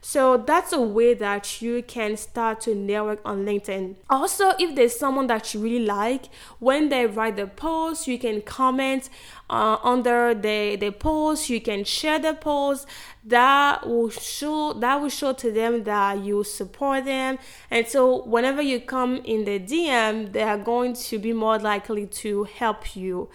so 0.01 0.37
that's 0.37 0.73
a 0.73 0.81
way 0.81 1.13
that 1.15 1.61
you 1.61 1.83
can 1.83 2.17
start 2.17 2.61
to 2.61 2.75
network 2.75 3.19
on 3.25 3.45
LinkedIn. 3.45 3.95
Also, 4.09 4.51
if 4.59 4.75
there's 4.75 4.97
someone 4.97 5.27
that 5.27 5.53
you 5.53 5.59
really 5.59 5.85
like, 5.85 6.25
when 6.59 6.89
they 6.89 7.05
write 7.05 7.35
the 7.35 7.47
post, 7.47 8.07
you 8.07 8.17
can 8.17 8.41
comment 8.41 9.09
uh, 9.49 9.77
under 9.83 10.33
the, 10.33 10.75
the 10.75 10.91
post, 10.91 11.49
you 11.49 11.61
can 11.61 11.83
share 11.83 12.19
the 12.19 12.33
post. 12.33 12.87
That 13.25 13.85
will 13.85 14.09
show 14.09 14.71
that 14.73 15.01
will 15.01 15.09
show 15.09 15.33
to 15.33 15.51
them 15.51 15.83
that 15.83 16.19
you 16.19 16.45
support 16.45 17.03
them. 17.03 17.37
And 17.69 17.85
so 17.85 18.23
whenever 18.23 18.61
you 18.61 18.79
come 18.79 19.17
in 19.17 19.43
the 19.43 19.59
DM, 19.59 20.31
they 20.31 20.43
are 20.43 20.57
going 20.57 20.93
to 20.93 21.19
be 21.19 21.33
more 21.33 21.59
likely 21.59 22.05
to 22.05 22.45
help 22.45 22.95
you. 22.95 23.29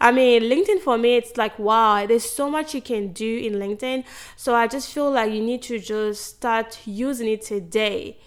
I 0.00 0.12
mean, 0.12 0.42
LinkedIn 0.42 0.80
for 0.80 0.98
me, 0.98 1.16
it's 1.16 1.36
like, 1.36 1.58
wow, 1.58 2.06
there's 2.06 2.28
so 2.28 2.50
much 2.50 2.74
you 2.74 2.82
can 2.82 3.12
do 3.12 3.38
in 3.38 3.54
LinkedIn. 3.54 4.04
So 4.36 4.54
I 4.54 4.66
just 4.66 4.92
feel 4.92 5.10
like 5.10 5.32
you 5.32 5.42
need 5.42 5.62
to 5.62 5.78
just 5.78 6.24
start 6.24 6.80
using 6.86 7.28
it 7.28 7.42
today. 7.42 8.18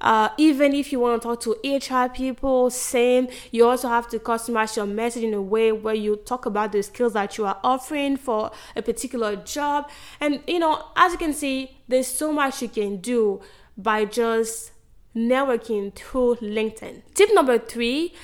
Uh, 0.00 0.28
even 0.38 0.74
if 0.74 0.92
you 0.92 1.00
want 1.00 1.20
to 1.20 1.28
talk 1.28 1.40
to 1.40 1.56
HR 1.64 2.08
people, 2.08 2.70
same. 2.70 3.28
You 3.50 3.68
also 3.68 3.88
have 3.88 4.08
to 4.10 4.18
customize 4.18 4.76
your 4.76 4.86
message 4.86 5.24
in 5.24 5.34
a 5.34 5.42
way 5.42 5.72
where 5.72 5.94
you 5.94 6.16
talk 6.16 6.46
about 6.46 6.72
the 6.72 6.82
skills 6.82 7.14
that 7.14 7.36
you 7.36 7.46
are 7.46 7.58
offering 7.64 8.16
for 8.16 8.52
a 8.76 8.82
particular 8.82 9.36
job. 9.36 9.90
And 10.20 10.40
you 10.46 10.60
know, 10.60 10.84
as 10.96 11.12
you 11.12 11.18
can 11.18 11.34
see, 11.34 11.76
there's 11.88 12.06
so 12.06 12.32
much 12.32 12.62
you 12.62 12.68
can 12.68 12.98
do 12.98 13.40
by 13.76 14.04
just 14.04 14.72
networking 15.16 15.94
through 15.94 16.36
LinkedIn. 16.36 17.02
Tip 17.14 17.30
number 17.34 17.58
three 17.58 18.14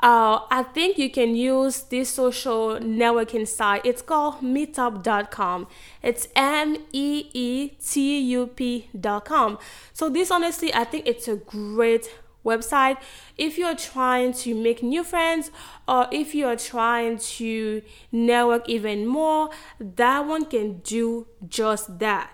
uh, 0.00 0.40
I 0.50 0.64
think 0.74 0.98
you 0.98 1.08
can 1.10 1.34
use 1.34 1.82
this 1.82 2.10
social 2.10 2.78
networking 2.78 3.46
site. 3.46 3.82
It's 3.84 4.02
called 4.02 4.40
meetup.com. 4.42 5.66
It's 6.02 6.28
M 6.36 6.76
E 6.92 7.30
E 7.32 7.68
T 7.82 8.20
U 8.20 8.46
P.com. 8.48 9.58
So, 9.92 10.10
this 10.10 10.30
honestly, 10.30 10.74
I 10.74 10.84
think 10.84 11.06
it's 11.06 11.28
a 11.28 11.36
great 11.36 12.10
website 12.44 12.98
if 13.38 13.56
you're 13.56 13.74
trying 13.74 14.32
to 14.32 14.54
make 14.54 14.82
new 14.82 15.02
friends 15.02 15.50
or 15.88 16.06
if 16.12 16.34
you're 16.34 16.56
trying 16.56 17.16
to 17.16 17.80
network 18.12 18.68
even 18.68 19.06
more 19.06 19.48
that 19.80 20.20
one 20.26 20.44
can 20.44 20.78
do 20.80 21.26
just 21.48 21.98
that 21.98 22.33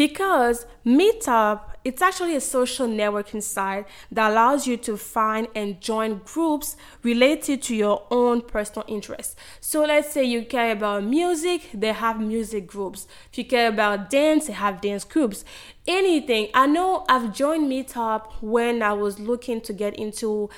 because 0.00 0.64
Meetup, 0.86 1.60
it's 1.84 2.00
actually 2.00 2.34
a 2.34 2.40
social 2.40 2.88
networking 2.88 3.42
site 3.42 3.86
that 4.10 4.30
allows 4.30 4.66
you 4.66 4.78
to 4.78 4.96
find 4.96 5.46
and 5.54 5.78
join 5.78 6.22
groups 6.24 6.74
related 7.02 7.60
to 7.60 7.76
your 7.76 8.06
own 8.10 8.40
personal 8.40 8.86
interests. 8.88 9.36
So 9.60 9.84
let's 9.84 10.10
say 10.10 10.24
you 10.24 10.46
care 10.46 10.72
about 10.72 11.04
music, 11.04 11.68
they 11.74 11.92
have 11.92 12.18
music 12.18 12.66
groups. 12.66 13.06
If 13.30 13.36
you 13.36 13.44
care 13.44 13.68
about 13.68 14.08
dance, 14.08 14.46
they 14.46 14.54
have 14.54 14.80
dance 14.80 15.04
groups. 15.04 15.44
Anything. 15.86 16.48
I 16.54 16.66
know 16.66 17.04
I've 17.06 17.34
joined 17.34 17.70
Meetup 17.70 18.32
when 18.40 18.82
I 18.82 18.94
was 18.94 19.18
looking 19.18 19.60
to 19.60 19.74
get 19.74 19.94
into 19.96 20.48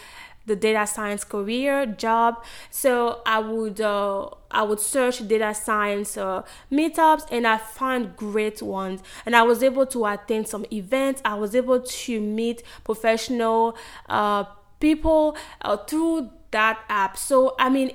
the 0.46 0.56
data 0.56 0.86
science 0.86 1.24
career 1.24 1.86
job. 1.86 2.44
So 2.70 3.20
i 3.26 3.38
would 3.38 3.80
uh, 3.80 4.28
i 4.50 4.62
would 4.62 4.80
search 4.80 5.26
data 5.26 5.54
science 5.54 6.16
uh, 6.16 6.42
meetups 6.70 7.26
and 7.30 7.46
i 7.46 7.58
found 7.58 8.16
great 8.16 8.62
ones. 8.62 9.02
And 9.26 9.34
i 9.36 9.42
was 9.42 9.62
able 9.62 9.86
to 9.86 10.06
attend 10.06 10.48
some 10.48 10.66
events. 10.72 11.22
I 11.24 11.34
was 11.34 11.54
able 11.54 11.80
to 11.80 12.20
meet 12.20 12.62
professional 12.84 13.76
uh, 14.08 14.44
people 14.80 15.36
uh, 15.60 15.76
through 15.76 16.30
that 16.50 16.80
app. 16.88 17.16
So 17.16 17.54
i 17.58 17.68
mean 17.68 17.92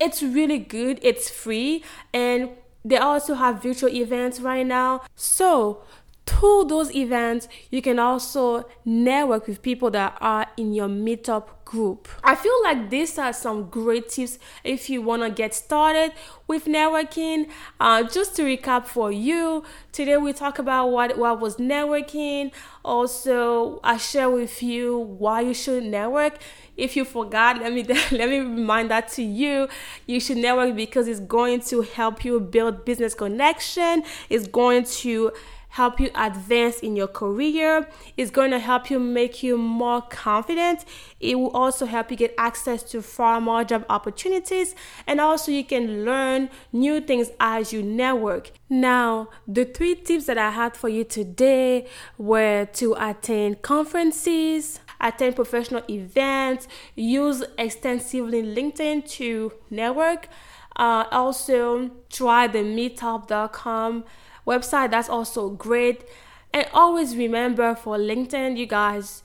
it's 0.00 0.22
really 0.22 0.58
good. 0.58 0.98
It's 1.02 1.28
free. 1.28 1.84
And 2.12 2.50
they 2.84 2.96
also 2.96 3.34
have 3.34 3.62
virtual 3.62 3.90
events 3.90 4.40
right 4.40 4.66
now. 4.66 5.02
So 5.14 5.82
through 6.28 6.64
those 6.64 6.94
events, 6.94 7.48
you 7.70 7.80
can 7.80 7.98
also 7.98 8.68
network 8.84 9.46
with 9.46 9.62
people 9.62 9.90
that 9.90 10.16
are 10.20 10.46
in 10.56 10.74
your 10.74 10.88
meetup 10.88 11.48
group. 11.64 12.08
I 12.24 12.34
feel 12.34 12.52
like 12.62 12.90
these 12.90 13.18
are 13.18 13.32
some 13.32 13.68
great 13.68 14.08
tips 14.08 14.38
if 14.64 14.88
you 14.88 15.02
want 15.02 15.22
to 15.22 15.30
get 15.30 15.54
started 15.54 16.12
with 16.46 16.66
networking. 16.66 17.48
Uh, 17.80 18.02
just 18.04 18.36
to 18.36 18.42
recap 18.42 18.86
for 18.86 19.10
you, 19.12 19.64
today 19.92 20.16
we 20.16 20.32
talk 20.32 20.58
about 20.58 20.88
what, 20.88 21.18
what 21.18 21.40
was 21.40 21.56
networking. 21.56 22.52
Also, 22.84 23.80
I 23.82 23.96
share 23.96 24.30
with 24.30 24.62
you 24.62 24.98
why 24.98 25.42
you 25.42 25.54
should 25.54 25.84
network. 25.84 26.38
If 26.76 26.96
you 26.96 27.04
forgot, 27.04 27.58
let 27.60 27.72
me 27.72 27.82
let 28.12 28.28
me 28.28 28.38
remind 28.38 28.90
that 28.90 29.08
to 29.12 29.22
you. 29.22 29.68
You 30.06 30.20
should 30.20 30.38
network 30.38 30.76
because 30.76 31.08
it's 31.08 31.20
going 31.20 31.60
to 31.62 31.82
help 31.82 32.24
you 32.24 32.38
build 32.40 32.84
business 32.84 33.14
connection. 33.14 34.04
It's 34.30 34.46
going 34.46 34.84
to 34.84 35.32
help 35.68 36.00
you 36.00 36.10
advance 36.14 36.80
in 36.80 36.96
your 36.96 37.06
career. 37.06 37.88
It's 38.16 38.30
going 38.30 38.50
to 38.50 38.58
help 38.58 38.90
you 38.90 38.98
make 38.98 39.42
you 39.42 39.56
more 39.58 40.02
confident. 40.02 40.84
It 41.20 41.38
will 41.38 41.50
also 41.50 41.86
help 41.86 42.10
you 42.10 42.16
get 42.16 42.34
access 42.38 42.82
to 42.84 43.02
far 43.02 43.40
more 43.40 43.64
job 43.64 43.84
opportunities. 43.88 44.74
And 45.06 45.20
also, 45.20 45.52
you 45.52 45.64
can 45.64 46.04
learn 46.04 46.50
new 46.72 47.00
things 47.00 47.30
as 47.38 47.72
you 47.72 47.82
network. 47.82 48.50
Now, 48.68 49.28
the 49.46 49.64
three 49.64 49.94
tips 49.94 50.26
that 50.26 50.38
I 50.38 50.50
had 50.50 50.76
for 50.76 50.88
you 50.88 51.04
today 51.04 51.86
were 52.16 52.66
to 52.74 52.94
attend 52.98 53.62
conferences, 53.62 54.80
attend 55.00 55.36
professional 55.36 55.82
events, 55.88 56.68
use 56.94 57.44
extensively 57.56 58.42
LinkedIn 58.42 59.08
to 59.10 59.52
network. 59.70 60.28
Uh, 60.76 61.04
also, 61.10 61.90
try 62.08 62.46
the 62.46 62.60
meetup.com 62.60 64.04
website. 64.48 64.90
That's 64.90 65.08
also 65.08 65.50
great. 65.50 66.04
And 66.52 66.66
always 66.72 67.14
remember 67.16 67.74
for 67.74 67.98
LinkedIn, 67.98 68.56
you 68.56 68.66
guys, 68.66 69.22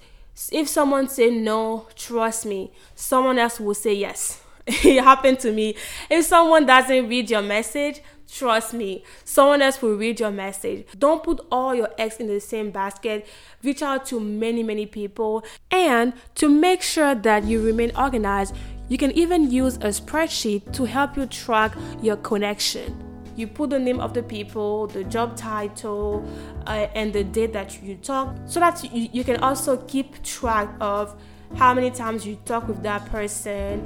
if 0.51 0.67
someone 0.67 1.07
say 1.07 1.29
no, 1.29 1.87
trust 1.95 2.45
me, 2.45 2.71
someone 2.95 3.39
else 3.39 3.59
will 3.59 3.73
say 3.73 3.93
yes. 3.93 4.41
it 4.67 5.03
happened 5.03 5.39
to 5.39 5.51
me. 5.51 5.75
If 6.09 6.25
someone 6.25 6.65
doesn't 6.65 7.07
read 7.07 7.29
your 7.29 7.41
message, 7.41 8.01
trust 8.29 8.73
me, 8.73 9.03
someone 9.23 9.61
else 9.61 9.81
will 9.81 9.95
read 9.95 10.19
your 10.19 10.31
message. 10.31 10.85
Don't 10.97 11.23
put 11.23 11.39
all 11.51 11.73
your 11.75 11.89
eggs 11.97 12.17
in 12.17 12.27
the 12.27 12.39
same 12.39 12.71
basket. 12.71 13.27
Reach 13.63 13.81
out 13.81 14.05
to 14.07 14.19
many, 14.19 14.63
many 14.63 14.85
people. 14.85 15.45
And 15.71 16.13
to 16.35 16.49
make 16.49 16.81
sure 16.81 17.15
that 17.15 17.45
you 17.45 17.63
remain 17.63 17.91
organized, 17.97 18.55
you 18.89 18.97
can 18.97 19.11
even 19.11 19.49
use 19.49 19.75
a 19.77 19.89
spreadsheet 19.89 20.73
to 20.73 20.85
help 20.85 21.15
you 21.15 21.25
track 21.25 21.73
your 22.01 22.17
connection 22.17 23.12
you 23.35 23.47
put 23.47 23.69
the 23.69 23.79
name 23.79 23.99
of 23.99 24.13
the 24.13 24.23
people, 24.23 24.87
the 24.87 25.03
job 25.03 25.35
title, 25.35 26.25
uh, 26.67 26.87
and 26.95 27.13
the 27.13 27.23
date 27.23 27.53
that 27.53 27.81
you 27.81 27.95
talk, 27.95 28.35
so 28.45 28.59
that 28.59 28.83
you, 28.93 29.09
you 29.11 29.23
can 29.23 29.37
also 29.37 29.77
keep 29.77 30.21
track 30.23 30.69
of 30.79 31.15
how 31.55 31.73
many 31.73 31.91
times 31.91 32.25
you 32.25 32.37
talk 32.45 32.67
with 32.67 32.81
that 32.83 33.05
person. 33.07 33.85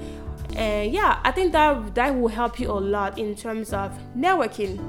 And 0.55 0.91
yeah, 0.93 1.19
I 1.23 1.31
think 1.31 1.51
that 1.51 1.95
that 1.95 2.15
will 2.15 2.29
help 2.29 2.59
you 2.59 2.71
a 2.71 2.73
lot 2.73 3.17
in 3.19 3.35
terms 3.35 3.73
of 3.73 3.91
networking. 4.15 4.79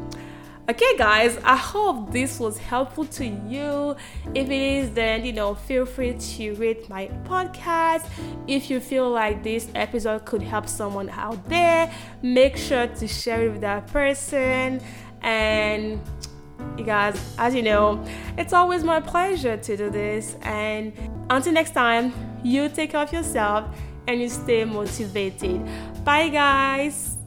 Okay, 0.71 0.99
guys, 0.99 1.39
I 1.45 1.57
hope 1.57 2.13
this 2.13 2.39
was 2.39 2.59
helpful 2.59 3.07
to 3.07 3.25
you. 3.25 3.97
If 4.35 4.51
it 4.51 4.53
is, 4.53 4.91
then 4.91 5.25
you 5.25 5.33
know, 5.33 5.55
feel 5.55 5.87
free 5.87 6.13
to 6.13 6.55
rate 6.57 6.91
my 6.91 7.09
podcast. 7.25 8.07
If 8.47 8.69
you 8.69 8.79
feel 8.79 9.09
like 9.09 9.43
this 9.43 9.69
episode 9.75 10.27
could 10.27 10.43
help 10.43 10.69
someone 10.69 11.09
out 11.09 11.43
there, 11.49 11.91
make 12.21 12.59
sure 12.59 12.87
to 12.87 13.09
share 13.09 13.47
it 13.47 13.53
with 13.53 13.63
that 13.63 13.87
person. 13.87 14.83
And 15.23 16.03
you 16.77 16.85
guys, 16.85 17.19
as 17.39 17.55
you 17.55 17.63
know, 17.63 18.05
it's 18.37 18.53
always 18.53 18.85
my 18.85 19.01
pleasure 19.01 19.57
to 19.57 19.75
do 19.77 19.89
this. 19.89 20.37
And 20.43 20.93
until 21.31 21.55
next 21.55 21.71
time, 21.73 22.13
you 22.45 22.69
take 22.69 22.91
care 22.91 23.01
of 23.01 23.13
yourself 23.13 23.75
and 24.07 24.21
you 24.21 24.29
stay 24.29 24.67
motivated. 24.67 25.67
Bye, 26.05 26.29
guys. 26.29 27.18